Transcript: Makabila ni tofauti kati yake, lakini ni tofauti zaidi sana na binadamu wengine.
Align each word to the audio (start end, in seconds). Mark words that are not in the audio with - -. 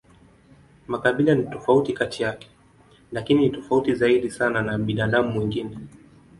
Makabila 0.87 1.35
ni 1.35 1.43
tofauti 1.43 1.93
kati 1.93 2.23
yake, 2.23 2.47
lakini 3.11 3.41
ni 3.41 3.49
tofauti 3.49 3.95
zaidi 3.95 4.31
sana 4.31 4.61
na 4.61 4.77
binadamu 4.77 5.39
wengine. 5.39 5.77